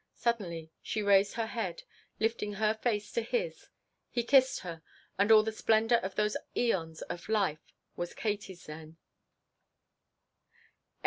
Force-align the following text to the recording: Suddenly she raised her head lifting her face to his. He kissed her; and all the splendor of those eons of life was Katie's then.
Suddenly 0.15 0.71
she 0.81 1.03
raised 1.03 1.35
her 1.35 1.45
head 1.45 1.83
lifting 2.19 2.53
her 2.53 2.73
face 2.73 3.11
to 3.11 3.21
his. 3.21 3.67
He 4.09 4.23
kissed 4.23 4.61
her; 4.61 4.81
and 5.19 5.31
all 5.31 5.43
the 5.43 5.51
splendor 5.51 5.97
of 5.97 6.15
those 6.15 6.35
eons 6.57 7.03
of 7.03 7.29
life 7.29 7.75
was 7.95 8.15
Katie's 8.15 8.65
then. 8.65 8.97